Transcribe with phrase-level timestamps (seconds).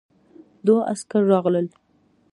[0.65, 1.67] دوه عسکر راغلل.